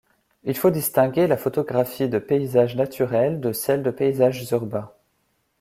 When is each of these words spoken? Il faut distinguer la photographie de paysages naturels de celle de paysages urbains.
Il 0.45 0.57
faut 0.57 0.71
distinguer 0.71 1.27
la 1.27 1.37
photographie 1.37 2.09
de 2.09 2.17
paysages 2.17 2.75
naturels 2.75 3.39
de 3.39 3.53
celle 3.53 3.83
de 3.83 3.91
paysages 3.91 4.49
urbains. 4.51 4.89